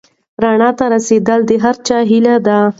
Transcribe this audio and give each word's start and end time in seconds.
رڼا 0.43 0.69
ته 0.77 0.85
رسېدل 0.93 1.39
د 1.49 1.51
هر 1.63 1.75
چا 1.87 1.97
هیله 2.09 2.35
ده. 2.45 2.59